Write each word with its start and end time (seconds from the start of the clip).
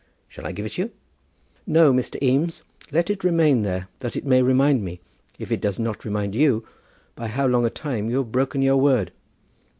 "Shall 0.27 0.47
I 0.47 0.51
give 0.51 0.65
it 0.65 0.79
you?" 0.79 0.89
"No, 1.67 1.93
Mr. 1.93 2.19
Eames; 2.23 2.63
let 2.91 3.11
it 3.11 3.23
remain 3.23 3.61
there, 3.61 3.87
that 3.99 4.15
it 4.15 4.25
may 4.25 4.41
remind 4.41 4.83
me, 4.83 4.99
if 5.37 5.51
it 5.51 5.61
does 5.61 5.77
not 5.77 6.03
remind 6.05 6.33
you, 6.33 6.65
by 7.15 7.27
how 7.27 7.45
long 7.45 7.65
a 7.67 7.69
time 7.69 8.09
you 8.09 8.17
have 8.17 8.31
broken 8.31 8.63
your 8.63 8.77
word." 8.77 9.11